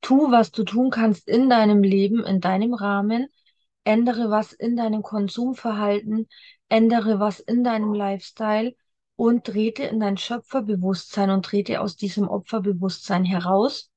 Tu, 0.00 0.32
was 0.32 0.50
du 0.50 0.64
tun 0.64 0.90
kannst 0.90 1.28
in 1.28 1.48
deinem 1.48 1.84
Leben, 1.84 2.24
in 2.24 2.40
deinem 2.40 2.74
Rahmen. 2.74 3.28
Ändere 3.84 4.30
was 4.30 4.52
in 4.52 4.76
deinem 4.76 5.02
Konsumverhalten, 5.02 6.26
ändere 6.68 7.20
was 7.20 7.38
in 7.38 7.62
deinem 7.62 7.94
Lifestyle 7.94 8.74
und 9.14 9.44
trete 9.44 9.84
in 9.84 10.00
dein 10.00 10.16
Schöpferbewusstsein 10.16 11.30
und 11.30 11.44
trete 11.44 11.80
aus 11.80 11.94
diesem 11.94 12.26
Opferbewusstsein 12.26 13.24
heraus. 13.24 13.92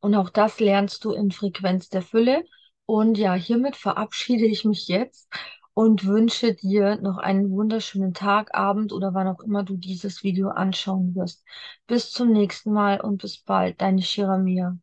Und 0.00 0.14
auch 0.14 0.30
das 0.30 0.58
lernst 0.58 1.04
du 1.04 1.12
in 1.12 1.32
Frequenz 1.32 1.90
der 1.90 2.00
Fülle. 2.00 2.46
Und 2.86 3.18
ja, 3.18 3.34
hiermit 3.34 3.76
verabschiede 3.76 4.46
ich 4.46 4.64
mich 4.64 4.88
jetzt 4.88 5.28
und 5.74 6.06
wünsche 6.06 6.54
dir 6.54 6.96
noch 7.00 7.18
einen 7.18 7.50
wunderschönen 7.50 8.14
Tag, 8.14 8.54
Abend 8.54 8.92
oder 8.92 9.14
wann 9.14 9.28
auch 9.28 9.40
immer 9.40 9.62
du 9.64 9.76
dieses 9.76 10.22
Video 10.24 10.48
anschauen 10.50 11.14
wirst. 11.14 11.44
Bis 11.86 12.10
zum 12.12 12.32
nächsten 12.32 12.72
Mal 12.72 13.00
und 13.00 13.22
bis 13.22 13.38
bald, 13.42 13.80
deine 13.80 14.02
Shiramia. 14.02 14.78